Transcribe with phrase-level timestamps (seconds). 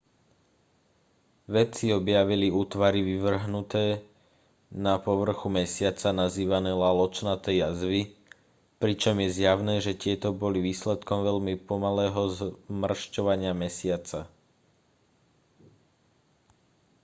[1.55, 3.85] vedci objavili útvary vyvrhnuté
[4.85, 8.01] na povrchu mesiaca nazývané laločnaté jazvy
[8.81, 14.19] pričom je zjavné že tieto boli výsledkom veľmi pomalého zmršťovania mesiaca